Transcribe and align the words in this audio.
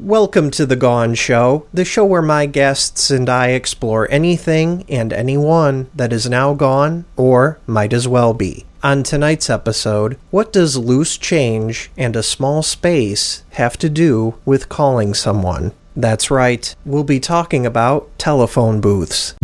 Welcome 0.00 0.52
to 0.52 0.64
The 0.64 0.76
Gone 0.76 1.16
Show, 1.16 1.66
the 1.74 1.84
show 1.84 2.04
where 2.04 2.22
my 2.22 2.46
guests 2.46 3.10
and 3.10 3.28
I 3.28 3.48
explore 3.48 4.08
anything 4.12 4.84
and 4.88 5.12
anyone 5.12 5.90
that 5.92 6.12
is 6.12 6.30
now 6.30 6.54
gone 6.54 7.04
or 7.16 7.58
might 7.66 7.92
as 7.92 8.06
well 8.06 8.32
be. 8.32 8.64
On 8.80 9.02
tonight's 9.02 9.50
episode, 9.50 10.16
what 10.30 10.52
does 10.52 10.76
loose 10.76 11.18
change 11.18 11.90
and 11.96 12.14
a 12.14 12.22
small 12.22 12.62
space 12.62 13.42
have 13.54 13.76
to 13.78 13.88
do 13.88 14.36
with 14.44 14.68
calling 14.68 15.14
someone? 15.14 15.72
That's 15.96 16.30
right, 16.30 16.76
we'll 16.84 17.02
be 17.02 17.18
talking 17.18 17.66
about 17.66 18.16
telephone 18.20 18.80
booths. 18.80 19.34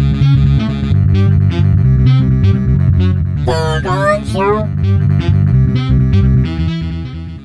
The 3.45 3.80
Gone 3.82 4.25
Show. 4.27 5.04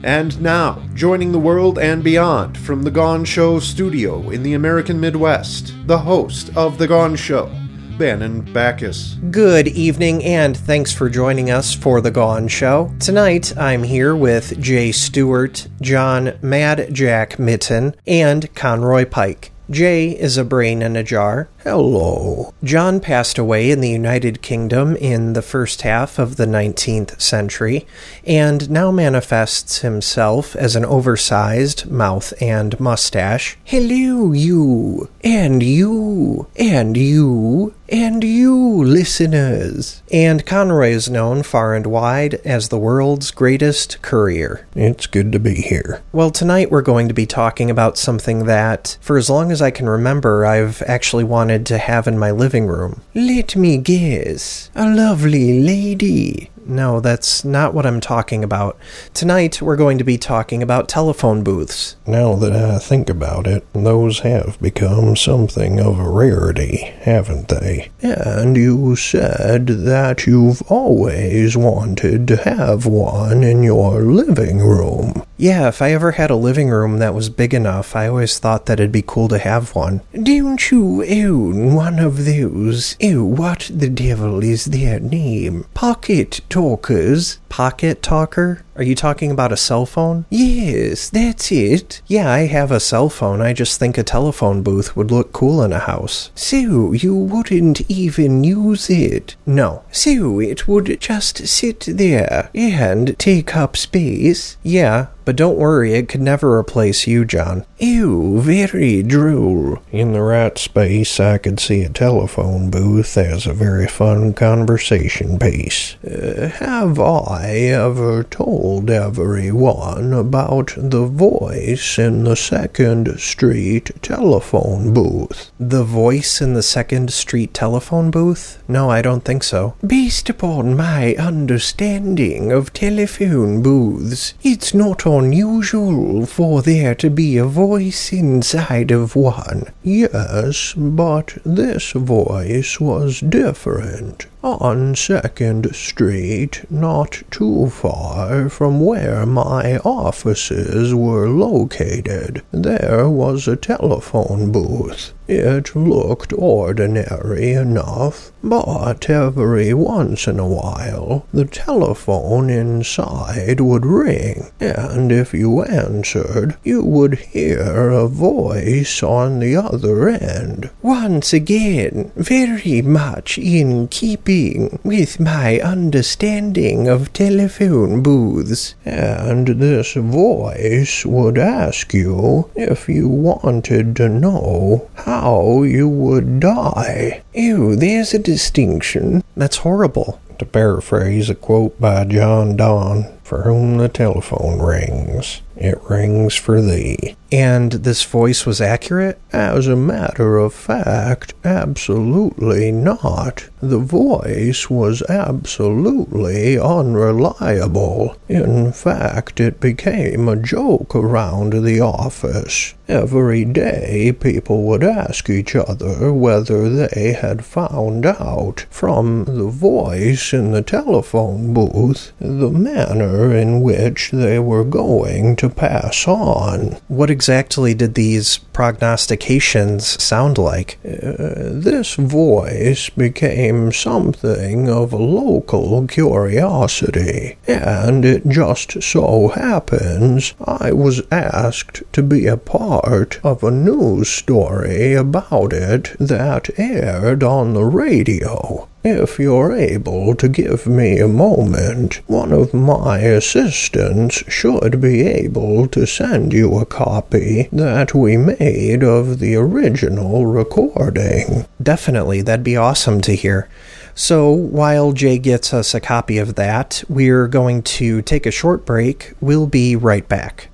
And 0.04 0.39
now, 0.41 0.81
joining 0.93 1.34
the 1.34 1.39
world 1.39 1.77
and 1.77 2.02
beyond 2.02 2.57
from 2.57 2.84
The 2.84 2.91
Gone 2.91 3.25
Show 3.25 3.59
studio 3.59 4.29
in 4.29 4.43
the 4.43 4.54
American 4.54 4.98
Midwest, 4.98 5.73
the 5.88 5.98
host 5.98 6.55
of 6.55 6.77
The 6.77 6.88
Gone 6.88 7.17
Show, 7.17 7.52
Bannon 7.98 8.41
Backus. 8.53 9.16
Good 9.30 9.67
evening, 9.67 10.23
and 10.23 10.55
thanks 10.55 10.94
for 10.94 11.09
joining 11.09 11.52
us 11.52 11.73
for 11.73 11.99
The 11.99 12.12
Gone 12.12 12.48
Show. 12.48 12.94
Tonight, 13.02 13.58
I'm 13.58 13.84
here 13.84 14.16
with 14.16 14.58
Jay 14.62 14.94
Stewart, 14.94 15.67
John 15.81 16.39
Mad 16.41 16.94
Jack 16.94 17.38
Mitten, 17.38 17.94
and 18.08 18.55
Conroy 18.55 19.03
Pike. 19.03 19.52
Jay 19.70 20.11
is 20.11 20.38
a 20.38 20.45
brain 20.45 20.81
in 20.81 20.95
a 20.95 21.03
jar. 21.03 21.50
Hello. 21.63 22.54
John 22.63 23.02
passed 23.02 23.38
away 23.38 23.70
in 23.70 23.81
the 23.81 23.90
United 23.90 24.41
Kingdom 24.41 24.95
in 24.95 25.34
the 25.34 25.41
first 25.41 25.81
half 25.81 26.17
of 26.17 26.38
the 26.38 26.45
19th 26.45 27.20
century 27.20 27.86
and 28.26 28.70
now 28.70 28.91
manifests 28.91 29.80
himself 29.80 30.55
as 30.55 30.77
an 30.77 30.86
oversized 30.86 31.91
mouth 31.91 32.34
and 32.41 32.80
mustache. 32.80 33.58
Hello, 33.66 34.31
you, 34.31 35.09
and 35.22 35.62
you, 35.62 36.48
and 36.55 36.95
you, 36.95 37.73
and 37.89 38.23
you, 38.23 38.83
listeners. 38.83 40.02
And 40.14 40.45
Conroy 40.45 40.92
is 40.92 41.09
known 41.09 41.44
far 41.44 41.73
and 41.73 41.88
wide 41.88 42.36
as 42.45 42.70
the 42.70 42.78
world's 42.78 43.31
greatest 43.31 44.02
courier. 44.02 44.66
It's 44.76 45.08
good 45.08 45.33
to 45.33 45.39
be 45.39 45.55
here. 45.55 46.02
Well, 46.14 46.31
tonight 46.31 46.72
we're 46.72 46.81
going 46.81 47.08
to 47.09 47.14
be 47.14 47.26
talking 47.26 47.70
about 47.70 47.98
something 47.98 48.45
that, 48.45 48.98
for 49.02 49.17
as 49.17 49.30
long 49.30 49.52
as 49.52 49.61
I 49.61 49.72
can 49.72 49.89
remember, 49.89 50.45
I've 50.45 50.81
actually 50.83 51.23
wanted 51.23 51.48
to 51.58 51.78
have 51.78 52.08
in 52.08 52.19
my 52.19 52.31
living 52.31 52.67
room. 52.67 53.02
Let 53.16 53.55
me 53.55 53.78
guess. 53.78 54.69
A 54.75 54.88
lovely 54.88 55.61
lady. 55.61 56.52
No, 56.70 57.00
that's 57.00 57.44
not 57.44 57.73
what 57.73 57.88
I'm 57.88 58.00
talking 58.00 58.44
about. 58.44 58.78
Tonight, 59.16 59.59
we're 59.59 59.75
going 59.75 59.98
to 59.98 60.03
be 60.03 60.20
talking 60.20 60.62
about 60.62 60.88
telephone 60.88 61.44
booths. 61.44 61.95
Now 62.06 62.36
that 62.36 62.53
I 62.53 62.78
think 62.78 63.09
about 63.09 63.48
it, 63.48 63.66
those 63.73 64.20
have 64.20 64.59
become 64.61 65.16
something 65.16 65.80
of 65.80 66.00
a 66.00 66.08
rarity, 66.08 66.78
haven't 67.02 67.48
they? 67.48 67.89
And 68.02 68.56
you 68.56 68.95
said 68.95 69.66
that 69.66 70.28
you've 70.28 70.61
always 70.72 71.58
wanted 71.58 72.28
to 72.28 72.38
have 72.38 72.86
one 72.86 73.44
in 73.44 73.64
your 73.64 74.02
living 74.02 74.59
room. 74.59 75.23
Yeah, 75.38 75.70
if 75.70 75.81
I 75.81 75.94
ever 75.94 76.11
had 76.11 76.30
a 76.30 76.36
living 76.36 76.70
room 76.70 77.00
that 77.00 77.16
was 77.16 77.30
big 77.30 77.54
enough, 77.54 77.95
I 77.95 78.09
always 78.09 78.38
thought 78.38 78.66
that 78.66 78.80
it'd 78.80 78.92
be 78.92 79.02
cool 79.02 79.30
to 79.30 79.39
have 79.39 79.73
one. 79.73 80.02
Don't 80.22 80.70
you 80.70 81.04
own 81.04 81.73
one 81.73 81.98
of 81.98 82.26
those? 82.26 82.95
Oh, 83.02 83.23
what 83.23 83.72
the 83.73 83.89
devil 83.89 84.44
is 84.44 84.66
their 84.66 85.00
name? 85.00 85.66
Pocket 85.73 86.42
talkers? 86.59 87.39
Pocket 87.47 88.02
talker? 88.02 88.63
Are 88.80 88.83
you 88.83 88.95
talking 88.95 89.30
about 89.30 89.52
a 89.52 89.58
cell 89.58 89.85
phone? 89.85 90.23
Yes, 90.30 91.09
that's 91.09 91.52
it. 91.52 92.02
Yeah, 92.08 92.31
I 92.31 92.47
have 92.47 92.72
a 92.72 92.80
cell 92.80 93.09
phone. 93.09 93.41
I 93.41 93.52
just 93.52 93.77
think 93.77 93.97
a 93.97 94.03
telephone 94.03 94.63
booth 94.63 94.95
would 94.95 95.11
look 95.11 95.33
cool 95.33 95.61
in 95.61 95.73
a 95.73 95.80
house. 95.80 96.31
So 96.33 96.94
you 96.94 97.13
wouldn't 97.13 97.81
even 97.91 98.45
use 98.45 98.89
it? 98.89 99.36
No. 99.45 99.83
So 99.91 100.39
it 100.39 100.66
would 100.66 101.02
just 101.02 101.45
sit 101.45 101.81
there 101.89 102.49
and 102.55 103.20
take 103.20 103.54
up 103.54 103.76
space? 103.76 104.55
Yeah, 104.64 105.08
but 105.25 105.36
don't 105.36 105.58
worry, 105.58 105.93
it 105.93 106.08
could 106.08 106.21
never 106.21 106.58
replace 106.58 107.05
you, 107.05 107.25
John. 107.25 107.65
Ew, 107.80 108.39
very 108.39 109.04
droll. 109.04 109.77
In 109.92 110.14
the 110.14 110.21
right 110.21 110.58
space, 110.58 111.20
I 111.20 111.37
could 111.37 111.59
see 111.59 111.83
a 111.83 111.89
telephone 111.89 112.71
booth 112.71 113.17
as 113.17 113.45
a 113.45 113.54
very 113.54 113.87
fun 113.87 114.33
conversation 114.33 115.37
piece. 115.37 115.98
Uh, 116.04 116.49
have 116.59 116.99
I 116.99 117.58
ever 117.58 118.23
told 118.23 118.68
everyone 118.77 120.13
about 120.13 120.73
the 120.77 121.05
voice 121.05 121.97
in 121.97 122.23
the 122.23 122.35
Second 122.35 123.19
Street 123.19 123.89
telephone 124.03 124.93
booth? 124.93 125.52
The 125.59 125.83
voice 125.83 126.39
in 126.39 126.53
the 126.53 126.61
Second 126.61 127.11
Street 127.11 127.52
telephone 127.53 128.12
booth? 128.12 128.62
No, 128.68 128.91
I 128.91 129.01
don't 129.01 129.25
think 129.25 129.44
so. 129.44 129.74
Based 129.85 130.30
upon 130.30 130.77
my 130.77 131.15
understanding 131.15 132.51
of 132.51 132.71
telephone 132.74 133.63
booths, 133.63 134.35
it's 134.44 134.74
not 134.74 135.06
unusual 135.06 136.27
for 136.27 136.62
there 136.62 136.94
to 136.95 137.09
be 137.09 137.38
a 137.38 137.45
voice 137.45 138.13
inside 138.13 138.91
of 138.91 139.15
one. 139.15 139.63
Yes, 139.83 140.75
but 140.77 141.39
this 141.44 141.91
voice 141.94 142.80
was 142.80 143.19
different. 143.21 144.27
On 144.42 144.95
Second 144.95 145.75
Street, 145.75 146.63
not 146.69 147.24
too 147.30 147.68
far 147.69 148.48
from 148.48 148.80
where 148.80 149.25
my 149.25 149.80
offices 149.80 150.95
were 150.95 151.27
located, 151.27 152.42
there 152.54 153.10
was 153.10 153.50
a 153.50 153.57
telephone 153.57 154.50
booth. 154.50 155.12
It 155.31 155.75
looked 155.75 156.34
ordinary 156.34 157.54
enough, 157.54 158.31
but 158.44 159.07
every 159.12 159.75
once 159.75 160.28
in 160.28 160.40
a 160.40 160.48
while 160.48 161.28
the 161.31 161.45
telephone 161.45 162.50
inside 162.50 163.60
would 163.60 163.86
ring, 163.86 164.48
and 164.60 165.12
if 165.12 165.31
you 165.31 165.62
answered, 165.62 166.57
you 166.63 166.84
would 166.84 167.19
hear 167.19 167.92
a 167.92 168.07
voice 168.07 169.04
on 169.04 169.38
the 169.38 169.56
other 169.56 170.10
end. 170.10 170.72
Once 170.81 171.31
again, 171.31 172.12
very 172.16 172.81
much 172.81 173.38
in 173.38 173.88
keeping 173.90 174.80
with 174.84 175.19
my 175.19 175.60
understanding 175.60 176.88
of 176.88 177.13
telephone 177.13 178.01
booths, 178.01 178.74
and 178.84 179.48
this 179.48 179.94
voice 179.94 181.06
would 181.06 181.38
ask 181.38 181.94
you 181.94 182.50
if 182.56 182.90
you 182.90 183.07
wanted 183.07 183.96
to 183.98 184.10
know 184.10 184.90
how 184.96 185.19
how 185.19 185.63
you 185.63 185.89
would 185.89 186.39
die. 186.39 187.21
Ew, 187.33 187.75
there's 187.75 188.13
a 188.13 188.19
distinction. 188.19 189.21
That's 189.35 189.57
horrible. 189.57 190.21
To 190.38 190.45
paraphrase 190.45 191.30
a 191.30 191.35
quote 191.35 191.77
by 191.77 192.06
John 192.06 192.56
Donne, 192.56 193.06
for 193.24 193.41
whom 193.41 193.77
the 193.77 193.89
telephone 193.89 194.62
rings, 194.62 195.41
it 195.59 195.77
rings 195.89 196.36
for 196.36 196.62
thee. 196.62 197.15
And 197.31 197.71
this 197.74 198.03
voice 198.03 198.45
was 198.45 198.59
accurate? 198.59 199.19
As 199.31 199.68
a 199.68 199.75
matter 199.75 200.38
of 200.38 200.53
fact, 200.53 201.36
absolutely 201.44 202.71
not. 202.71 203.50
The 203.62 203.77
voice 203.77 204.69
was 204.69 205.03
absolutely 205.03 206.57
unreliable. 206.57 208.15
In 208.27 208.71
fact, 208.71 209.39
it 209.39 209.59
became 209.59 210.27
a 210.27 210.36
joke 210.36 210.95
around 210.95 211.63
the 211.63 211.81
office. 211.81 212.74
Every 212.88 213.45
day, 213.45 214.12
people 214.19 214.63
would 214.63 214.83
ask 214.83 215.30
each 215.30 215.56
other 215.56 216.12
whether 216.12 216.88
they 216.88 217.13
had 217.13 217.45
found 217.45 218.07
out 218.07 218.65
from 218.71 219.25
the 219.25 219.45
voice 219.45 220.33
in 220.33 220.51
the 220.51 220.63
telephone 220.63 221.53
booth 221.53 222.12
the 222.19 222.50
manner 222.50 223.36
in 223.36 223.62
which 223.62 224.09
they 224.09 224.39
were 224.39 224.63
going 224.63 225.36
to 225.36 225.49
pass 225.50 226.07
on. 226.07 226.77
What 226.88 227.10
exactly 227.10 227.74
did 227.74 227.95
these 227.95 228.38
prognostications 228.54 230.01
sound 230.01 230.38
like? 230.38 230.80
Uh, 230.86 231.50
this 231.51 231.96
voice 231.96 232.90
became 232.90 233.72
something 233.72 234.69
of 234.69 234.94
a 234.94 234.98
local 234.98 235.88
curiosity, 235.88 237.38
and 237.48 238.06
it 238.06 238.28
just 238.28 238.81
so 238.84 239.30
happens 239.30 240.34
I 240.46 240.72
was 240.72 241.01
asked 241.12 241.84
to 241.94 242.04
be 242.04 242.28
a 242.28 242.38
part 242.38 243.19
of 243.24 243.44
a 243.44 243.51
news 243.51 244.10
story 244.10 244.94
about 244.94 245.54
it 245.54 245.96
that 246.00 246.50
aired 246.57 247.24
on 247.24 247.54
the 247.54 247.66
radio. 247.66 248.69
If 248.81 249.20
you're 249.20 249.52
able 249.52 250.16
to 250.16 250.30
give 250.30 250.66
me 250.66 251.00
a 251.00 251.08
moment, 251.10 251.96
one 252.08 252.31
of 252.31 252.54
my 252.54 253.00
assistants 253.00 254.24
should 254.30 254.80
be 254.80 255.02
able 255.02 255.68
to 255.68 255.86
send 255.86 256.31
you 256.31 256.58
a 256.58 256.66
copy 256.66 257.50
that 257.52 257.94
we 257.94 258.16
made 258.16 258.81
of 258.81 259.20
the 259.20 259.36
original 259.36 260.28
recording. 260.28 261.46
Definitely, 261.62 262.22
that'd 262.22 262.42
be 262.42 262.56
awesome 262.56 263.02
to 263.02 263.16
hear. 263.16 263.50
So, 263.96 264.31
while 264.31 264.94
Jay 264.94 265.18
gets 265.18 265.54
us 265.54 265.74
a 265.74 265.82
copy 265.82 266.18
of 266.18 266.36
that, 266.36 266.82
we're 266.88 267.28
going 267.28 267.64
to 267.64 268.02
take 268.02 268.25
a 268.25 268.32
short 268.32 268.66
break. 268.66 269.14
We'll 269.20 269.48
be 269.48 269.75
right 269.75 270.08
back. 270.08 270.50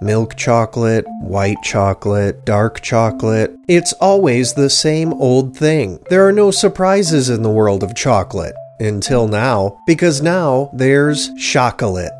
Milk 0.00 0.36
chocolate, 0.36 1.04
white 1.22 1.60
chocolate, 1.64 2.44
dark 2.44 2.80
chocolate. 2.80 3.56
It's 3.66 3.92
always 3.94 4.54
the 4.54 4.70
same 4.70 5.12
old 5.14 5.56
thing. 5.56 5.98
There 6.08 6.26
are 6.26 6.32
no 6.32 6.52
surprises 6.52 7.28
in 7.28 7.42
the 7.42 7.50
world 7.50 7.82
of 7.82 7.96
chocolate. 7.96 8.54
Until 8.78 9.26
now, 9.26 9.80
because 9.88 10.22
now 10.22 10.70
there's 10.72 11.30
Shockolate. 11.30 12.17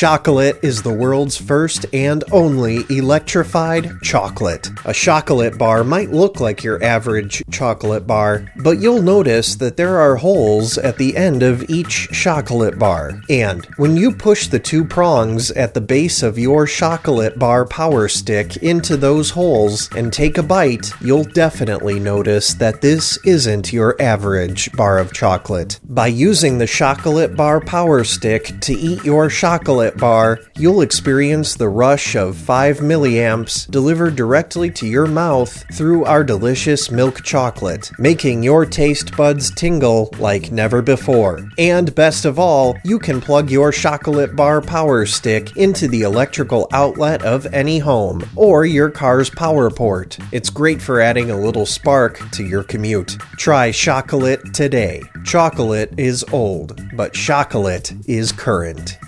Shockolate 0.00 0.64
is 0.64 0.80
the 0.80 0.94
world's 0.94 1.36
first 1.36 1.84
and 1.92 2.24
only 2.32 2.86
electrified 2.88 4.00
chocolate. 4.00 4.68
A 4.86 4.94
Shockolate 4.94 5.58
bar 5.58 5.84
might 5.84 6.08
look 6.08 6.40
like 6.40 6.64
your 6.64 6.82
average 6.82 7.42
chocolate 7.50 8.06
bar, 8.06 8.50
but 8.56 8.78
you'll 8.78 9.02
notice 9.02 9.56
that 9.56 9.76
there 9.76 9.98
are 9.98 10.16
holes 10.16 10.78
at 10.78 10.96
the 10.96 11.14
end 11.18 11.42
of 11.42 11.68
each 11.68 12.08
chocolate 12.12 12.78
bar. 12.78 13.20
And 13.28 13.66
when 13.76 13.98
you 13.98 14.10
push 14.10 14.46
the 14.46 14.58
two 14.58 14.86
prongs 14.86 15.50
at 15.50 15.74
the 15.74 15.82
base 15.82 16.22
of 16.22 16.38
your 16.38 16.66
chocolate 16.66 17.38
bar 17.38 17.66
power 17.66 18.08
stick 18.08 18.56
into 18.56 18.96
those 18.96 19.28
holes 19.28 19.90
and 19.94 20.10
take 20.10 20.38
a 20.38 20.42
bite, 20.42 20.92
you'll 21.02 21.24
definitely 21.24 22.00
notice 22.00 22.54
that 22.54 22.80
this 22.80 23.18
isn't 23.26 23.70
your 23.70 24.00
average 24.00 24.72
bar 24.72 24.98
of 24.98 25.12
chocolate. 25.12 25.78
By 25.84 26.06
using 26.06 26.56
the 26.56 26.66
chocolate 26.66 27.36
bar 27.36 27.60
power 27.60 28.02
stick 28.02 28.58
to 28.62 28.72
eat 28.72 29.04
your 29.04 29.28
chocolate 29.28 29.89
bar, 29.96 30.40
you'll 30.56 30.82
experience 30.82 31.54
the 31.54 31.68
rush 31.68 32.14
of 32.14 32.36
5 32.36 32.78
milliamps 32.78 33.70
delivered 33.70 34.16
directly 34.16 34.70
to 34.70 34.86
your 34.86 35.06
mouth 35.06 35.64
through 35.74 36.04
our 36.04 36.24
delicious 36.24 36.90
milk 36.90 37.22
chocolate, 37.22 37.90
making 37.98 38.42
your 38.42 38.66
taste 38.66 39.16
buds 39.16 39.50
tingle 39.50 40.10
like 40.18 40.50
never 40.50 40.82
before. 40.82 41.48
And 41.58 41.94
best 41.94 42.24
of 42.24 42.38
all, 42.38 42.76
you 42.84 42.98
can 42.98 43.20
plug 43.20 43.50
your 43.50 43.72
chocolate 43.72 44.36
bar 44.36 44.60
power 44.60 45.06
stick 45.06 45.56
into 45.56 45.88
the 45.88 46.02
electrical 46.02 46.68
outlet 46.72 47.22
of 47.22 47.46
any 47.52 47.78
home 47.78 48.28
or 48.36 48.64
your 48.64 48.90
car's 48.90 49.30
power 49.30 49.70
port. 49.70 50.18
It's 50.32 50.50
great 50.50 50.80
for 50.80 51.00
adding 51.00 51.30
a 51.30 51.40
little 51.40 51.66
spark 51.66 52.30
to 52.32 52.44
your 52.44 52.62
commute. 52.62 53.16
Try 53.36 53.70
Shockolate 53.70 54.52
today. 54.52 55.02
Chocolate 55.24 55.92
is 55.98 56.24
old, 56.32 56.80
but 56.94 57.14
Shockolate 57.14 58.08
is 58.08 58.32
current. 58.32 58.98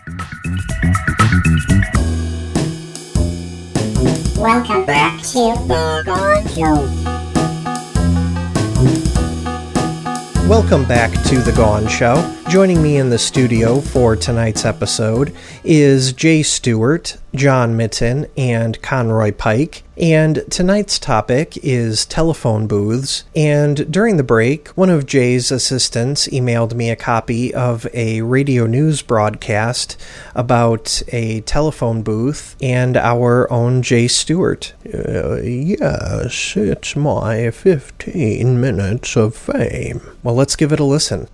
Welcome 4.42 4.84
back 4.84 5.22
to 5.22 5.54
the 5.68 6.02
Gone 6.04 6.48
Show. 6.48 6.74
Welcome 10.48 10.84
back 10.84 11.12
to 11.26 11.38
The 11.38 11.52
Gone 11.52 11.86
Show. 11.86 12.41
Joining 12.52 12.82
me 12.82 12.98
in 12.98 13.08
the 13.08 13.18
studio 13.18 13.80
for 13.80 14.14
tonight's 14.14 14.66
episode 14.66 15.34
is 15.64 16.12
Jay 16.12 16.42
Stewart, 16.42 17.16
John 17.34 17.78
Mitten, 17.78 18.26
and 18.36 18.82
Conroy 18.82 19.32
Pike. 19.32 19.84
And 19.96 20.44
tonight's 20.50 20.98
topic 20.98 21.56
is 21.62 22.04
telephone 22.04 22.66
booths. 22.66 23.24
And 23.34 23.90
during 23.90 24.18
the 24.18 24.22
break, 24.22 24.68
one 24.76 24.90
of 24.90 25.06
Jay's 25.06 25.50
assistants 25.50 26.28
emailed 26.28 26.74
me 26.74 26.90
a 26.90 26.94
copy 26.94 27.54
of 27.54 27.86
a 27.94 28.20
radio 28.20 28.66
news 28.66 29.00
broadcast 29.00 29.98
about 30.34 31.02
a 31.08 31.40
telephone 31.40 32.02
booth 32.02 32.54
and 32.60 32.98
our 32.98 33.50
own 33.50 33.80
Jay 33.80 34.08
Stewart. 34.08 34.74
Uh, 34.92 35.36
yes, 35.36 36.52
it's 36.54 36.94
my 36.96 37.50
15 37.50 38.60
minutes 38.60 39.16
of 39.16 39.34
fame. 39.34 40.02
Well, 40.22 40.34
let's 40.34 40.54
give 40.54 40.70
it 40.70 40.80
a 40.80 40.84
listen. 40.84 41.28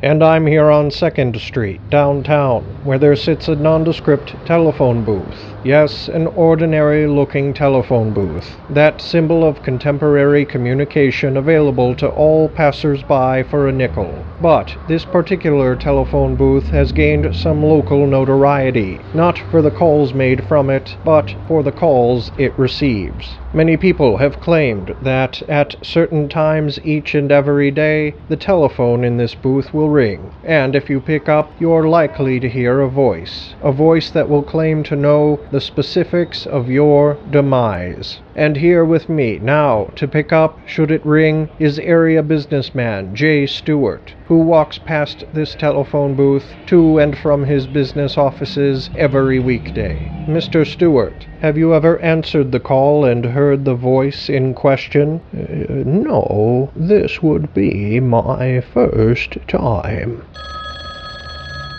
And 0.00 0.22
I'm 0.22 0.46
here 0.46 0.70
on 0.70 0.90
2nd 0.90 1.40
Street, 1.40 1.80
downtown, 1.90 2.62
where 2.84 3.00
there 3.00 3.16
sits 3.16 3.48
a 3.48 3.56
nondescript 3.56 4.32
telephone 4.46 5.04
booth. 5.04 5.56
Yes, 5.64 6.06
an 6.06 6.28
ordinary 6.28 7.08
looking 7.08 7.52
telephone 7.52 8.12
booth. 8.12 8.56
That 8.70 9.00
symbol 9.00 9.42
of 9.42 9.64
contemporary 9.64 10.44
communication 10.44 11.36
available 11.36 11.96
to 11.96 12.08
all 12.10 12.48
passers 12.48 13.02
by 13.02 13.42
for 13.42 13.66
a 13.66 13.72
nickel. 13.72 14.24
But 14.40 14.76
this 14.86 15.04
particular 15.04 15.74
telephone 15.74 16.36
booth 16.36 16.68
has 16.68 16.92
gained 16.92 17.34
some 17.34 17.60
local 17.64 18.06
notoriety, 18.06 19.00
not 19.14 19.36
for 19.50 19.62
the 19.62 19.72
calls 19.72 20.14
made 20.14 20.44
from 20.44 20.70
it, 20.70 20.96
but 21.04 21.34
for 21.48 21.64
the 21.64 21.72
calls 21.72 22.30
it 22.38 22.56
receives. 22.56 23.28
Many 23.52 23.76
people 23.76 24.18
have 24.18 24.40
claimed 24.40 24.94
that 25.02 25.42
at 25.48 25.74
certain 25.82 26.28
times 26.28 26.78
each 26.84 27.16
and 27.16 27.32
every 27.32 27.72
day, 27.72 28.14
the 28.28 28.36
telephone 28.36 29.02
in 29.04 29.16
this 29.16 29.34
booth 29.34 29.74
will 29.74 29.87
ring, 29.88 30.30
and 30.44 30.76
if 30.76 30.88
you 30.88 31.00
pick 31.00 31.28
up, 31.28 31.50
you're 31.60 31.88
likely 31.88 32.38
to 32.40 32.48
hear 32.48 32.80
a 32.80 32.88
voice. 32.88 33.54
A 33.62 33.72
voice 33.72 34.10
that 34.10 34.28
will 34.28 34.42
claim 34.42 34.82
to 34.84 34.96
know 34.96 35.40
the 35.50 35.60
specifics 35.60 36.46
of 36.46 36.70
your 36.70 37.16
demise. 37.30 38.18
And 38.38 38.56
here 38.56 38.84
with 38.84 39.08
me 39.08 39.40
now 39.42 39.90
to 39.96 40.06
pick 40.06 40.32
up, 40.32 40.60
should 40.64 40.92
it 40.92 41.04
ring, 41.04 41.48
is 41.58 41.80
area 41.80 42.22
businessman 42.22 43.12
Jay 43.12 43.46
Stewart, 43.46 44.14
who 44.28 44.38
walks 44.38 44.78
past 44.78 45.24
this 45.34 45.56
telephone 45.56 46.14
booth 46.14 46.54
to 46.66 46.98
and 46.98 47.18
from 47.18 47.44
his 47.44 47.66
business 47.66 48.16
offices 48.16 48.90
every 48.96 49.40
weekday. 49.40 50.08
Mr. 50.28 50.64
Stewart, 50.64 51.26
have 51.40 51.58
you 51.58 51.74
ever 51.74 51.98
answered 51.98 52.52
the 52.52 52.60
call 52.60 53.04
and 53.04 53.24
heard 53.24 53.64
the 53.64 53.74
voice 53.74 54.28
in 54.28 54.54
question? 54.54 55.20
Uh, 55.34 55.82
no, 55.84 56.70
this 56.76 57.20
would 57.20 57.52
be 57.54 57.98
my 57.98 58.60
first 58.60 59.36
time. 59.48 60.24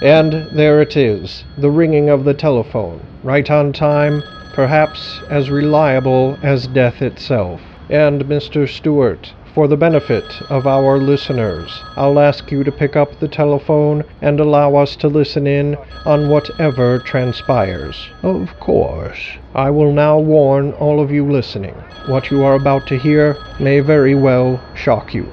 And 0.01 0.45
there 0.51 0.81
it 0.81 0.97
is, 0.97 1.45
the 1.57 1.71
ringing 1.71 2.09
of 2.09 2.25
the 2.25 2.33
telephone, 2.33 2.99
right 3.23 3.49
on 3.49 3.71
time, 3.71 4.23
perhaps 4.59 5.21
as 5.29 5.49
reliable 5.49 6.37
as 6.43 6.67
death 6.67 7.01
itself. 7.01 7.61
And, 7.89 8.25
Mr. 8.25 8.67
Stewart, 8.67 9.33
for 9.53 9.69
the 9.69 9.77
benefit 9.77 10.25
of 10.49 10.67
our 10.67 10.97
listeners, 10.97 11.81
I'll 11.95 12.19
ask 12.19 12.51
you 12.51 12.65
to 12.65 12.71
pick 12.73 12.97
up 12.97 13.21
the 13.21 13.29
telephone 13.29 14.03
and 14.21 14.37
allow 14.37 14.75
us 14.75 14.97
to 14.97 15.07
listen 15.07 15.47
in 15.47 15.77
on 16.05 16.27
whatever 16.27 16.99
transpires. 16.99 18.09
Of 18.21 18.59
course. 18.59 19.21
I 19.55 19.69
will 19.69 19.93
now 19.93 20.19
warn 20.19 20.73
all 20.73 20.99
of 20.99 21.09
you 21.09 21.23
listening. 21.31 21.75
What 22.07 22.29
you 22.29 22.43
are 22.43 22.55
about 22.55 22.85
to 22.87 22.97
hear 22.97 23.37
may 23.61 23.79
very 23.79 24.13
well 24.13 24.59
shock 24.75 25.13
you. 25.13 25.31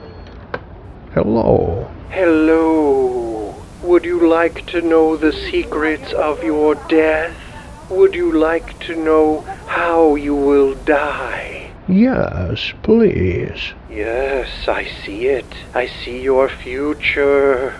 Hello. 1.14 1.90
Hello. 2.10 3.56
Would 3.82 4.04
you 4.04 4.28
like 4.28 4.64
to 4.66 4.82
know 4.82 5.16
the 5.16 5.32
secrets 5.32 6.12
of 6.12 6.44
your 6.44 6.76
death? 6.88 7.45
Would 7.88 8.16
you 8.16 8.36
like 8.36 8.80
to 8.80 8.96
know 8.96 9.44
how 9.66 10.16
you 10.16 10.34
will 10.34 10.74
die? 10.74 11.70
Yes, 11.86 12.72
please. 12.82 13.74
Yes, 13.88 14.48
I 14.66 14.88
see 15.04 15.26
it. 15.26 15.54
I 15.72 15.86
see 15.86 16.20
your 16.20 16.48
future. 16.48 17.74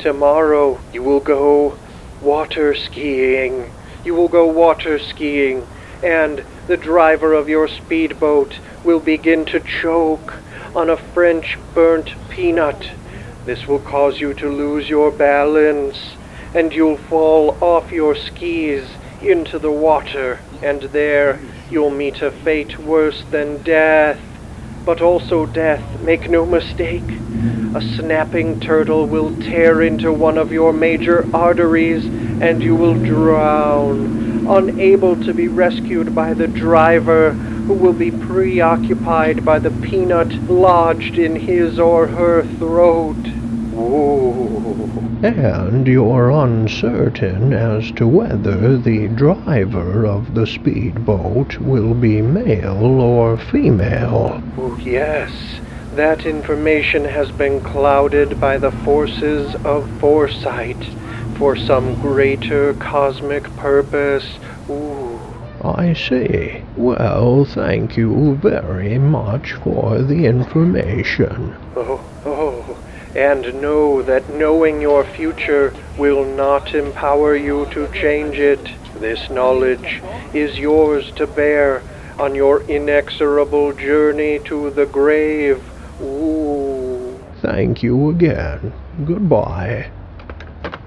Tomorrow 0.00 0.80
you 0.92 1.04
will 1.04 1.20
go 1.20 1.78
water 2.20 2.74
skiing. 2.74 3.70
You 4.04 4.14
will 4.14 4.28
go 4.28 4.48
water 4.48 4.98
skiing, 4.98 5.62
and 6.02 6.44
the 6.66 6.76
driver 6.76 7.32
of 7.32 7.48
your 7.48 7.68
speedboat 7.68 8.58
will 8.84 8.98
begin 8.98 9.44
to 9.46 9.60
choke 9.60 10.34
on 10.74 10.90
a 10.90 10.96
French 11.14 11.56
burnt 11.72 12.10
peanut. 12.30 12.90
This 13.46 13.68
will 13.68 13.78
cause 13.78 14.20
you 14.20 14.34
to 14.34 14.48
lose 14.48 14.88
your 14.88 15.12
balance, 15.12 15.98
and 16.52 16.72
you'll 16.72 16.98
fall 17.08 17.56
off 17.60 17.92
your 17.92 18.16
skis 18.16 18.88
into 19.24 19.58
the 19.58 19.70
water, 19.70 20.40
and 20.62 20.82
there 20.92 21.40
you'll 21.70 21.90
meet 21.90 22.20
a 22.22 22.30
fate 22.44 22.78
worse 22.78 23.24
than 23.30 23.62
death. 23.62 24.18
But 24.84 25.00
also 25.00 25.46
death, 25.46 25.80
make 26.04 26.28
no 26.28 26.44
mistake. 26.44 27.08
A 27.74 27.80
snapping 27.96 28.60
turtle 28.60 29.06
will 29.06 29.30
tear 29.40 29.80
into 29.82 30.12
one 30.12 30.36
of 30.36 30.50
your 30.50 30.72
major 30.72 31.24
arteries, 31.34 32.04
and 32.42 32.60
you 32.60 32.74
will 32.74 32.94
drown, 32.94 34.46
unable 34.48 35.16
to 35.24 35.32
be 35.32 35.48
rescued 35.48 36.14
by 36.14 36.34
the 36.34 36.48
driver, 36.48 37.32
who 37.32 37.74
will 37.74 37.92
be 37.92 38.10
preoccupied 38.10 39.44
by 39.44 39.58
the 39.58 39.70
peanut 39.70 40.32
lodged 40.50 41.16
in 41.16 41.36
his 41.36 41.78
or 41.78 42.08
her 42.08 42.42
throat. 42.58 43.41
And 45.24 45.86
you're 45.86 46.30
uncertain 46.30 47.52
as 47.52 47.90
to 47.92 48.06
whether 48.06 48.76
the 48.76 49.08
driver 49.08 50.04
of 50.04 50.34
the 50.34 50.46
speedboat 50.46 51.58
will 51.58 51.94
be 51.94 52.20
male 52.20 53.00
or 53.00 53.38
female. 53.38 54.42
Oh, 54.58 54.76
yes. 54.78 55.30
That 55.94 56.26
information 56.26 57.04
has 57.04 57.30
been 57.30 57.60
clouded 57.60 58.40
by 58.40 58.58
the 58.58 58.72
forces 58.72 59.54
of 59.64 59.88
foresight 60.00 60.84
for 61.36 61.56
some 61.56 61.94
greater 62.00 62.74
cosmic 62.74 63.44
purpose. 63.56 64.38
Ooh. 64.68 65.20
I 65.62 65.92
see. 65.92 66.62
Well, 66.76 67.44
thank 67.44 67.96
you 67.96 68.34
very 68.42 68.98
much 68.98 69.52
for 69.52 70.02
the 70.02 70.26
information. 70.26 71.54
Oh. 71.76 72.11
And 73.14 73.60
know 73.60 74.02
that 74.02 74.30
knowing 74.30 74.80
your 74.80 75.04
future 75.04 75.72
will 75.98 76.24
not 76.24 76.74
empower 76.74 77.36
you 77.36 77.66
to 77.74 77.88
change 78.00 78.36
it. 78.36 78.68
This 79.00 79.28
knowledge 79.30 80.00
is 80.32 80.58
yours 80.58 81.12
to 81.16 81.26
bear 81.26 81.82
on 82.18 82.34
your 82.34 82.62
inexorable 82.68 83.74
journey 83.74 84.40
to 84.48 84.72
the 84.74 84.86
grave. 84.86 85.62
Ooh. 86.00 87.18
Thank 87.42 87.82
you 87.82 88.10
again. 88.10 88.72
Goodbye. 89.04 89.90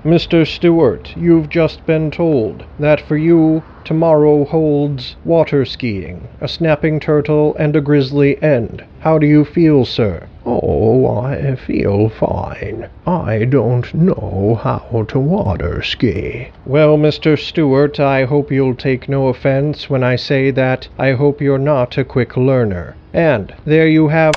Mr. 0.05 0.45
Stewart, 0.45 1.11
you've 1.17 1.49
just 1.49 1.83
been 1.87 2.11
told 2.11 2.63
that 2.77 3.01
for 3.01 3.17
you, 3.17 3.63
tomorrow 3.83 4.45
holds 4.45 5.15
water 5.25 5.65
skiing, 5.65 6.27
a 6.39 6.47
snapping 6.47 6.99
turtle, 6.99 7.55
and 7.57 7.75
a 7.75 7.81
grisly 7.81 8.39
end. 8.43 8.83
How 8.99 9.17
do 9.17 9.25
you 9.25 9.43
feel, 9.43 9.83
sir? 9.83 10.27
Oh, 10.45 11.07
I 11.07 11.55
feel 11.55 12.09
fine. 12.09 12.87
I 13.07 13.45
don't 13.45 13.91
know 13.95 14.59
how 14.61 15.07
to 15.07 15.19
water 15.19 15.81
ski. 15.81 16.49
Well, 16.67 16.99
Mr. 16.99 17.35
Stewart, 17.35 17.99
I 17.99 18.25
hope 18.25 18.51
you'll 18.51 18.75
take 18.75 19.09
no 19.09 19.29
offense 19.29 19.89
when 19.89 20.03
I 20.03 20.17
say 20.17 20.51
that 20.51 20.87
I 20.99 21.13
hope 21.13 21.41
you're 21.41 21.57
not 21.57 21.97
a 21.97 22.03
quick 22.03 22.37
learner. 22.37 22.95
And 23.11 23.55
there 23.65 23.87
you 23.87 24.09
have 24.09 24.33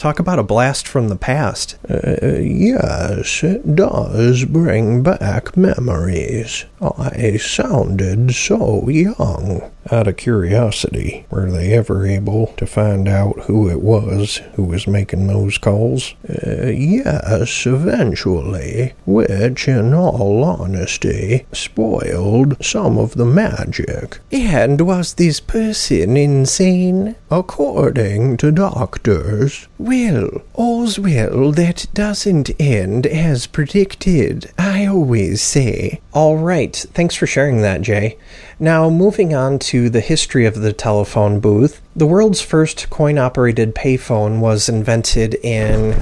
Talk 0.00 0.18
about 0.18 0.38
a 0.38 0.42
blast 0.42 0.88
from 0.88 1.10
the 1.10 1.14
past. 1.14 1.76
Uh, 1.86 2.38
yes, 2.38 3.42
it 3.42 3.76
does 3.76 4.46
bring 4.46 5.02
back 5.02 5.58
memories. 5.58 6.64
I 6.82 7.36
sounded 7.36 8.32
so 8.34 8.88
young. 8.88 9.70
Out 9.90 10.06
of 10.06 10.16
curiosity, 10.18 11.26
were 11.30 11.50
they 11.50 11.72
ever 11.72 12.06
able 12.06 12.48
to 12.58 12.66
find 12.66 13.08
out 13.08 13.40
who 13.40 13.68
it 13.68 13.80
was 13.82 14.40
who 14.54 14.62
was 14.64 14.86
making 14.86 15.26
those 15.26 15.58
calls? 15.58 16.14
Uh, 16.28 16.66
yes, 16.66 17.66
eventually, 17.66 18.92
which, 19.04 19.66
in 19.68 19.92
all 19.94 20.44
honesty, 20.44 21.46
spoiled 21.52 22.62
some 22.64 22.98
of 22.98 23.14
the 23.14 23.24
magic. 23.24 24.20
And 24.30 24.80
was 24.82 25.14
this 25.14 25.40
person 25.40 26.16
insane? 26.16 27.16
According 27.30 28.36
to 28.38 28.52
doctors. 28.52 29.66
Well, 29.78 30.42
all's 30.54 30.98
well 30.98 31.52
that 31.52 31.86
doesn't 31.94 32.50
end 32.60 33.06
as 33.06 33.46
predicted, 33.46 34.50
I 34.58 34.86
always 34.86 35.42
say. 35.42 36.00
All 36.12 36.36
right, 36.36 36.69
thanks 36.76 37.14
for 37.14 37.26
sharing 37.26 37.62
that, 37.62 37.82
Jay. 37.82 38.16
Now, 38.58 38.90
moving 38.90 39.34
on 39.34 39.58
to 39.60 39.88
the 39.88 40.00
history 40.00 40.46
of 40.46 40.60
the 40.60 40.72
telephone 40.72 41.40
booth, 41.40 41.80
the 41.94 42.06
world's 42.06 42.40
first 42.40 42.90
coin 42.90 43.18
operated 43.18 43.74
payphone 43.74 44.40
was 44.40 44.68
invented 44.68 45.34
in 45.36 45.92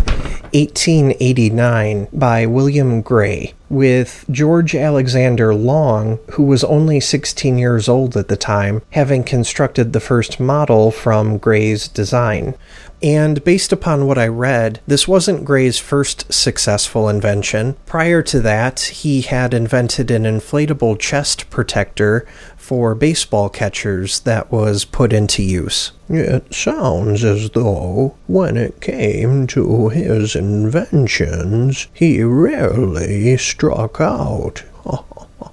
1889 0.53 2.09
by 2.13 2.47
William 2.47 3.03
Gray, 3.03 3.55
with 3.69 4.25
George 4.31 4.75
Alexander 4.75 5.55
Long, 5.55 6.19
who 6.33 6.43
was 6.43 6.65
only 6.65 7.01
16 7.01 7.59
years 7.59 7.89
old 7.89 8.17
at 8.17 8.29
the 8.29 8.37
time, 8.37 8.83
having 8.91 9.23
constructed 9.23 9.93
the 9.93 10.01
first 10.01 10.41
model 10.41 10.91
from 10.91 11.39
Gray's 11.39 11.89
design. 11.89 12.55
And 13.03 13.45
based 13.45 13.73
upon 13.73 14.07
what 14.07 14.19
I 14.19 14.27
read, 14.27 14.81
this 14.87 15.07
wasn't 15.07 15.45
Gray's 15.45 15.79
first 15.79 16.33
successful 16.33 17.09
invention. 17.09 17.77
Prior 17.87 18.23
to 18.23 18.41
that, 18.41 18.81
he 18.81 19.21
had 19.21 19.55
invented 19.55 20.11
an 20.11 20.25
inflatable 20.25 20.99
chest 20.99 21.49
protector 21.49 22.27
for 22.57 22.95
baseball 22.95 23.49
catchers 23.49 24.21
that 24.21 24.51
was 24.51 24.85
put 24.85 25.13
into 25.13 25.43
use. 25.43 25.93
It 26.09 26.53
sounds 26.53 27.23
as 27.25 27.51
though, 27.51 28.17
when 28.27 28.57
it 28.57 28.81
came 28.81 29.47
to 29.49 29.91
his 29.91 30.35
inventions, 30.35 31.87
he 31.95 32.23
rarely 32.23 33.37
struck 33.37 34.01
out. 34.01 34.65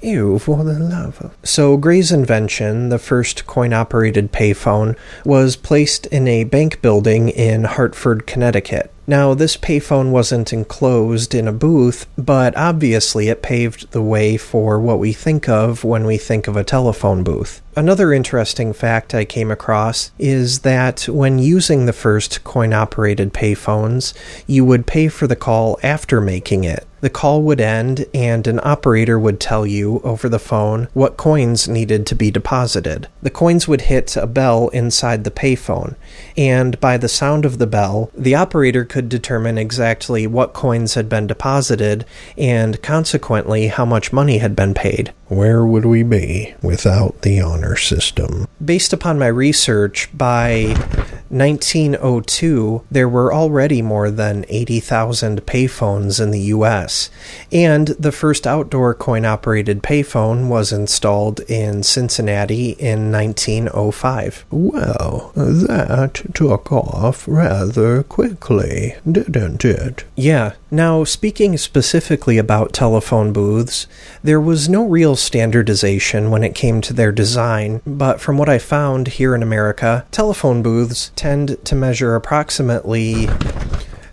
For 0.05 0.63
the 0.63 0.77
love 0.77 1.19
of. 1.21 1.35
So, 1.43 1.77
Gray's 1.77 2.11
invention, 2.11 2.89
the 2.89 2.99
first 2.99 3.47
coin 3.47 3.73
operated 3.73 4.31
payphone, 4.31 4.95
was 5.25 5.55
placed 5.55 6.05
in 6.07 6.27
a 6.27 6.43
bank 6.43 6.81
building 6.81 7.29
in 7.29 7.63
Hartford, 7.63 8.27
Connecticut. 8.27 8.91
Now, 9.07 9.35
this 9.35 9.55
payphone 9.55 10.09
wasn't 10.11 10.51
enclosed 10.51 11.35
in 11.35 11.47
a 11.47 11.51
booth, 11.51 12.07
but 12.17 12.57
obviously 12.57 13.29
it 13.29 13.43
paved 13.43 13.91
the 13.91 14.01
way 14.01 14.35
for 14.35 14.79
what 14.79 14.97
we 14.97 15.13
think 15.13 15.47
of 15.47 15.83
when 15.83 16.05
we 16.05 16.17
think 16.17 16.47
of 16.47 16.57
a 16.57 16.63
telephone 16.63 17.23
booth. 17.23 17.61
Another 17.75 18.13
interesting 18.13 18.73
fact 18.73 19.13
I 19.13 19.25
came 19.25 19.51
across 19.51 20.09
is 20.17 20.59
that 20.59 21.07
when 21.07 21.37
using 21.37 21.85
the 21.85 21.93
first 21.93 22.43
coin 22.43 22.73
operated 22.73 23.33
payphones, 23.33 24.13
you 24.47 24.65
would 24.65 24.87
pay 24.87 25.07
for 25.07 25.27
the 25.27 25.35
call 25.35 25.77
after 25.83 26.19
making 26.19 26.63
it. 26.63 26.87
The 27.05 27.11
call 27.11 27.43
would 27.43 27.61
end, 27.61 28.07
and 28.15 28.47
an 28.47 28.59
operator 28.63 29.19
would 29.19 29.39
tell 29.39 29.63
you 29.63 30.01
over 30.03 30.27
the 30.27 30.39
phone 30.39 30.87
what 30.95 31.17
coins 31.17 31.67
needed 31.67 32.07
to 32.07 32.15
be 32.15 32.31
deposited. 32.31 33.07
The 33.21 33.29
coins 33.29 33.67
would 33.67 33.81
hit 33.81 34.17
a 34.17 34.25
bell 34.25 34.69
inside 34.69 35.23
the 35.23 35.29
payphone, 35.29 35.97
and 36.35 36.79
by 36.79 36.97
the 36.97 37.07
sound 37.07 37.45
of 37.45 37.59
the 37.59 37.67
bell, 37.67 38.09
the 38.17 38.33
operator 38.33 38.85
could 38.85 39.07
determine 39.07 39.59
exactly 39.59 40.25
what 40.25 40.53
coins 40.53 40.95
had 40.95 41.07
been 41.07 41.27
deposited 41.27 42.05
and 42.39 42.81
consequently 42.81 43.67
how 43.67 43.85
much 43.85 44.11
money 44.11 44.39
had 44.39 44.55
been 44.55 44.73
paid. 44.73 45.13
Where 45.27 45.63
would 45.63 45.85
we 45.85 46.01
be 46.01 46.55
without 46.63 47.21
the 47.21 47.39
honor 47.39 47.75
system? 47.75 48.47
Based 48.63 48.93
upon 48.93 49.19
my 49.19 49.27
research, 49.27 50.09
by 50.11 50.73
1902, 51.35 52.83
there 52.89 53.09
were 53.09 53.33
already 53.33 53.81
more 53.81 54.09
than 54.09 54.45
80,000 54.47 55.45
payphones 55.45 56.21
in 56.21 56.31
the 56.31 56.39
US, 56.39 57.09
and 57.51 57.89
the 57.99 58.13
first 58.13 58.47
outdoor 58.47 58.93
coin 58.93 59.25
operated 59.25 59.83
payphone 59.83 60.47
was 60.47 60.71
installed 60.71 61.41
in 61.41 61.83
Cincinnati 61.83 62.69
in 62.71 63.11
1905. 63.11 64.45
Well, 64.49 65.33
that 65.35 66.21
took 66.33 66.71
off 66.71 67.27
rather 67.27 68.03
quickly, 68.03 68.95
didn't 69.09 69.65
it? 69.65 70.05
Yeah. 70.15 70.53
Now, 70.71 71.03
speaking 71.03 71.57
specifically 71.57 72.37
about 72.37 72.73
telephone 72.73 73.33
booths, 73.33 73.87
there 74.23 74.41
was 74.41 74.67
no 74.67 74.85
real 74.85 75.15
standardization 75.15 76.31
when 76.31 76.43
it 76.43 76.55
came 76.55 76.81
to 76.81 76.93
their 76.93 77.11
design, 77.11 77.81
but 77.85 78.19
from 78.19 78.37
what 78.37 78.49
I 78.49 78.57
found 78.57 79.07
here 79.09 79.35
in 79.35 79.43
America, 79.43 80.05
telephone 80.11 80.61
booths 80.61 81.11
tend 81.25 81.57
to 81.65 81.73
measure 81.73 82.13
approximately 82.13 83.27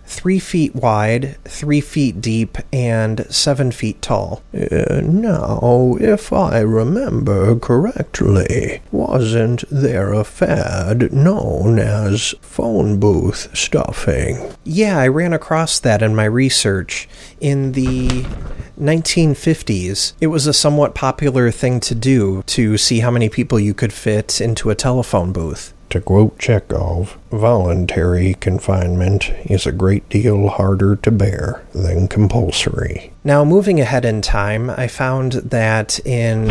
three 0.03 0.39
feet 0.39 0.73
wide, 0.73 1.37
three 1.43 1.79
feet 1.79 2.19
deep, 2.19 2.57
and 2.73 3.27
seven 3.29 3.71
feet 3.71 4.01
tall. 4.01 4.41
Uh, 4.51 4.99
now, 5.03 5.95
if 5.99 6.33
I 6.33 6.61
remember 6.61 7.55
correctly, 7.59 8.81
wasn't 8.91 9.63
there 9.69 10.11
a 10.11 10.23
fad 10.23 11.13
known 11.13 11.77
as 11.77 12.33
phone 12.41 12.99
booth 12.99 13.55
stuffing? 13.55 14.51
Yeah, 14.63 14.97
I 14.97 15.07
ran 15.07 15.33
across 15.33 15.79
that 15.81 16.01
in 16.01 16.15
my 16.15 16.25
research. 16.25 17.07
In 17.39 17.73
the 17.73 18.07
1950s, 18.79 20.13
it 20.19 20.27
was 20.27 20.47
a 20.47 20.53
somewhat 20.53 20.95
popular 20.95 21.51
thing 21.51 21.79
to 21.81 21.93
do 21.93 22.41
to 22.47 22.75
see 22.75 23.01
how 23.01 23.11
many 23.11 23.29
people 23.29 23.59
you 23.59 23.75
could 23.75 23.93
fit 23.93 24.41
into 24.41 24.71
a 24.71 24.75
telephone 24.75 25.31
booth. 25.31 25.72
To 25.93 26.01
quote 26.01 26.39
Chekhov, 26.39 27.19
voluntary 27.33 28.35
confinement 28.35 29.31
is 29.45 29.65
a 29.65 29.71
great 29.71 30.07
deal 30.09 30.49
harder 30.49 30.95
to 30.97 31.11
bear 31.11 31.65
than 31.73 32.07
compulsory. 32.07 33.11
Now, 33.25 33.45
moving 33.45 33.79
ahead 33.79 34.03
in 34.03 34.21
time, 34.21 34.69
I 34.69 34.87
found 34.87 35.31
that 35.31 35.97
in 36.05 36.47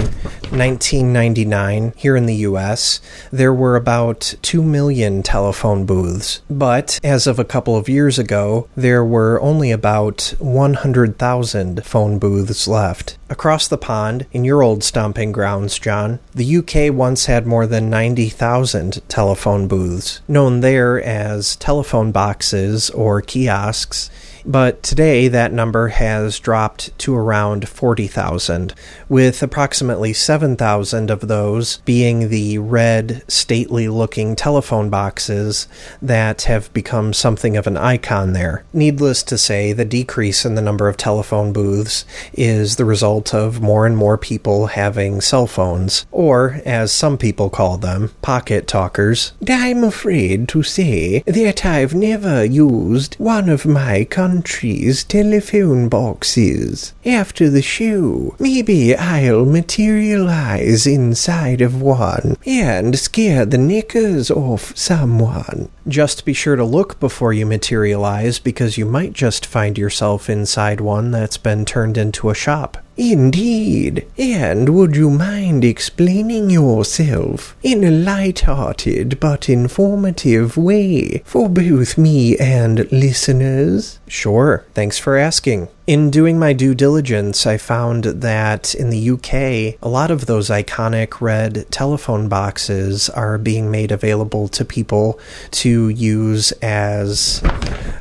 1999, 0.52 1.92
here 1.96 2.16
in 2.16 2.24
the 2.24 2.46
US, 2.46 2.98
there 3.30 3.52
were 3.52 3.76
about 3.76 4.34
2 4.40 4.62
million 4.62 5.22
telephone 5.22 5.84
booths. 5.84 6.40
But 6.48 6.98
as 7.04 7.26
of 7.26 7.38
a 7.38 7.44
couple 7.44 7.76
of 7.76 7.90
years 7.90 8.18
ago, 8.18 8.68
there 8.74 9.04
were 9.04 9.38
only 9.42 9.70
about 9.70 10.32
100,000 10.38 11.84
phone 11.84 12.18
booths 12.18 12.66
left. 12.66 13.18
Across 13.28 13.68
the 13.68 13.78
pond, 13.78 14.26
in 14.32 14.44
your 14.44 14.62
old 14.62 14.82
stomping 14.82 15.30
grounds, 15.32 15.78
John, 15.78 16.20
the 16.34 16.56
UK 16.56 16.94
once 16.94 17.26
had 17.26 17.46
more 17.46 17.66
than 17.66 17.90
90,000 17.90 19.02
telephone 19.08 19.68
booths, 19.68 20.20
known 20.26 20.60
there 20.60 20.71
as 20.80 21.56
telephone 21.56 22.12
boxes 22.12 22.90
or 22.90 23.20
kiosks 23.20 24.10
but 24.44 24.82
today 24.82 25.28
that 25.28 25.52
number 25.52 25.88
has 25.88 26.38
dropped 26.38 26.96
to 26.98 27.14
around 27.14 27.68
40,000, 27.68 28.74
with 29.08 29.42
approximately 29.42 30.12
7,000 30.12 31.10
of 31.10 31.28
those 31.28 31.78
being 31.78 32.28
the 32.28 32.58
red, 32.58 33.22
stately 33.28 33.88
looking 33.88 34.34
telephone 34.34 34.90
boxes 34.90 35.68
that 36.00 36.42
have 36.42 36.72
become 36.72 37.12
something 37.12 37.56
of 37.56 37.66
an 37.66 37.76
icon 37.76 38.32
there. 38.32 38.64
Needless 38.72 39.22
to 39.24 39.38
say, 39.38 39.72
the 39.72 39.84
decrease 39.84 40.44
in 40.44 40.54
the 40.54 40.62
number 40.62 40.88
of 40.88 40.96
telephone 40.96 41.52
booths 41.52 42.04
is 42.32 42.76
the 42.76 42.84
result 42.84 43.34
of 43.34 43.60
more 43.60 43.86
and 43.86 43.96
more 43.96 44.18
people 44.18 44.66
having 44.66 45.20
cell 45.20 45.46
phones, 45.46 46.06
or, 46.10 46.60
as 46.64 46.92
some 46.92 47.16
people 47.16 47.50
call 47.50 47.78
them, 47.78 48.10
pocket 48.22 48.66
talkers. 48.66 49.32
I'm 49.48 49.84
afraid 49.84 50.48
to 50.48 50.61
say 50.62 51.20
that 51.20 51.64
I've 51.64 51.94
never 51.94 52.44
used 52.44 53.14
one 53.14 53.48
of 53.48 53.66
my 53.66 54.04
country's 54.04 55.04
telephone 55.04 55.88
boxes. 55.88 56.94
After 57.04 57.48
the 57.48 57.62
show, 57.62 58.36
maybe 58.38 58.96
I'll 58.96 59.44
materialize 59.44 60.86
inside 60.86 61.60
of 61.60 61.80
one 61.80 62.36
and 62.46 62.98
scare 62.98 63.44
the 63.44 63.58
knickers 63.58 64.30
off 64.30 64.76
someone. 64.76 65.68
Just 65.88 66.24
be 66.24 66.32
sure 66.32 66.56
to 66.56 66.64
look 66.64 67.00
before 67.00 67.32
you 67.32 67.46
materialize 67.46 68.38
because 68.38 68.78
you 68.78 68.86
might 68.86 69.12
just 69.12 69.44
find 69.46 69.76
yourself 69.76 70.30
inside 70.30 70.80
one 70.80 71.10
that's 71.10 71.36
been 71.36 71.64
turned 71.64 71.98
into 71.98 72.30
a 72.30 72.34
shop. 72.34 72.78
Indeed. 73.10 74.06
And 74.16 74.68
would 74.68 74.94
you 74.94 75.10
mind 75.10 75.64
explaining 75.64 76.50
yourself 76.50 77.56
in 77.60 77.82
a 77.82 77.90
light-hearted 77.90 79.18
but 79.18 79.48
informative 79.48 80.56
way 80.56 81.18
for 81.24 81.48
both 81.48 81.98
me 81.98 82.36
and 82.38 82.90
listeners? 82.92 83.98
Sure, 84.06 84.64
thanks 84.74 84.98
for 84.98 85.16
asking. 85.16 85.66
In 85.84 86.10
doing 86.10 86.38
my 86.38 86.52
due 86.52 86.76
diligence, 86.76 87.44
I 87.44 87.56
found 87.56 88.04
that 88.04 88.72
in 88.72 88.90
the 88.90 89.10
UK, 89.10 89.82
a 89.82 89.88
lot 89.88 90.12
of 90.12 90.26
those 90.26 90.48
iconic 90.48 91.20
red 91.20 91.66
telephone 91.72 92.28
boxes 92.28 93.10
are 93.10 93.36
being 93.36 93.68
made 93.68 93.90
available 93.90 94.46
to 94.48 94.64
people 94.64 95.18
to 95.50 95.88
use 95.88 96.52
as 96.62 97.42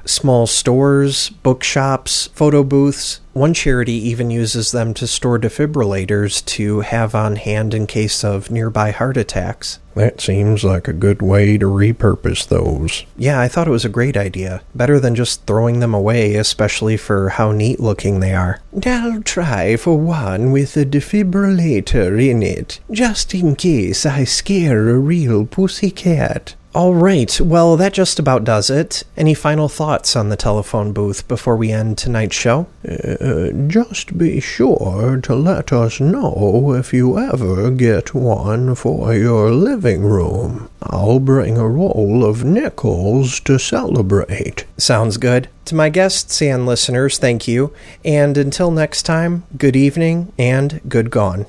small 0.06 0.46
stores, 0.46 1.30
bookshops, 1.30 2.28
photo 2.36 2.64
booths. 2.64 3.20
One 3.34 3.54
charity 3.54 3.94
even 3.94 4.30
uses 4.30 4.72
them 4.72 4.94
to 4.96 5.08
store 5.08 5.40
defibrillators 5.40 6.44
to 6.48 6.82
have 6.82 7.16
on 7.16 7.38
hand 7.38 7.74
in 7.74 7.88
case 7.88 8.26
of 8.26 8.52
nearby 8.52 8.92
heart 8.92 9.16
attacks. 9.16 9.80
That 9.96 10.20
seems 10.20 10.64
like 10.66 10.88
a 10.88 10.94
good 10.94 11.22
way 11.22 11.58
to 11.58 11.66
repurpose 11.66 12.46
those. 12.48 13.06
Yeah, 13.18 13.40
I 13.40 13.48
thought 13.48 13.68
it 13.68 13.72
was 13.72 13.86
a 13.86 13.90
great 13.90 14.18
idea. 14.18 14.62
Better 14.76 15.00
than 15.00 15.16
just 15.16 15.46
throwing 15.46 15.80
them 15.80 15.94
away, 15.94 16.36
especially 16.36 16.98
for 16.98 17.30
how 17.30 17.52
neat 17.54 17.80
looking 17.80 18.20
they 18.20 18.34
are. 18.34 18.60
I'll 18.86 19.22
try 19.22 19.78
for 19.78 19.98
one 19.98 20.52
with 20.52 20.76
a 20.76 20.86
defibrillator 20.86 22.30
in 22.30 22.44
it, 22.44 22.80
just 22.92 23.34
in 23.34 23.56
case 23.56 24.06
I 24.06 24.26
scare 24.26 24.90
a 24.90 24.98
real 25.00 25.46
pussycat. 25.46 26.56
All 26.74 26.96
right, 26.96 27.42
well, 27.42 27.76
that 27.76 27.92
just 27.92 28.18
about 28.18 28.46
does 28.46 28.70
it. 28.70 29.04
Any 29.18 29.34
final 29.34 29.68
thoughts 29.68 30.16
on 30.16 30.30
the 30.30 30.38
telephone 30.38 30.94
booth 30.94 31.28
before 31.28 31.58
we 31.58 31.70
end 31.70 31.98
tonight's 31.98 32.38
show? 32.38 32.66
Uh, 32.88 33.50
just 33.68 34.18
be 34.18 34.40
sure 34.40 35.20
to 35.22 35.36
let 35.36 35.74
us 35.74 36.00
know 36.00 36.74
if 36.74 36.94
you 36.94 37.20
ever 37.20 37.72
get 37.72 38.14
one 38.14 38.74
for 38.76 39.14
your 39.14 39.52
living 39.52 40.04
room. 40.04 40.70
I'll 40.82 41.20
bring 41.20 41.58
a 41.58 41.68
roll 41.68 42.24
of 42.24 42.46
nickels 42.46 43.42
to 43.42 43.60
celebrate. 43.60 44.64
Sounds 44.78 45.18
good. 45.18 45.50
To 45.66 45.76
my 45.76 45.90
guests 45.90 46.42
and 46.42 46.66
listeners, 46.66 47.18
thank 47.18 47.50
you. 47.50 47.74
And 48.06 48.38
until 48.38 48.72
next 48.72 49.04
time, 49.04 49.44
good 49.58 49.76
evening 49.76 50.32
and 50.38 50.80
good 50.88 51.12
gone. 51.12 51.48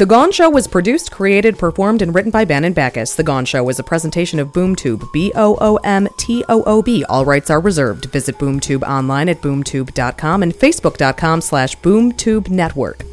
The 0.00 0.06
Gone 0.06 0.32
Show 0.32 0.48
was 0.48 0.66
produced, 0.66 1.10
created, 1.10 1.58
performed, 1.58 2.00
and 2.00 2.14
written 2.14 2.30
by 2.30 2.46
Bannon 2.46 2.72
Backus. 2.72 3.14
The 3.14 3.22
Gone 3.22 3.44
Show 3.44 3.68
is 3.68 3.78
a 3.78 3.82
presentation 3.82 4.38
of 4.38 4.48
BoomToob, 4.48 5.12
B 5.12 5.30
O 5.34 5.58
O 5.60 5.76
M 5.84 6.08
T 6.16 6.42
O 6.48 6.62
O 6.62 6.80
B. 6.80 7.04
All 7.04 7.26
rights 7.26 7.50
are 7.50 7.60
reserved. 7.60 8.06
Visit 8.06 8.38
BoomToob 8.38 8.82
online 8.84 9.28
at 9.28 9.42
boomtoob.com 9.42 10.42
and 10.42 10.54
facebook.com 10.54 11.42
slash 11.42 11.76
boomtoob 11.76 12.48
network. 12.48 13.04